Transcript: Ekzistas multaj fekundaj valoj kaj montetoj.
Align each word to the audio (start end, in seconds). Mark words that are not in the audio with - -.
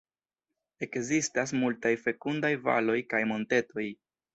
Ekzistas 0.87 1.55
multaj 1.65 1.93
fekundaj 2.09 2.55
valoj 2.67 3.01
kaj 3.15 3.25
montetoj. 3.35 3.91